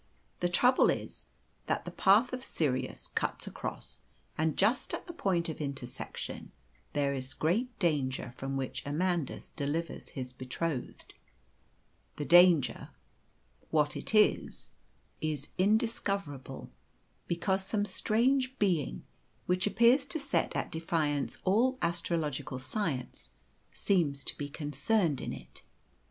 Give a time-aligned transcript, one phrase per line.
[0.39, 1.27] The trouble is,
[1.67, 4.01] that the path of Sirius cuts across,
[4.35, 6.51] and, just at the point of intersection,
[6.93, 11.13] there is a great danger from which Amandus delivers his betrothed.
[12.15, 12.89] The danger
[13.69, 14.71] what it is
[15.21, 16.71] is indiscoverable,
[17.27, 19.05] because some strange being,
[19.45, 23.29] which appears to set at defiance all astrological science,
[23.71, 25.61] seems to be concerned in it.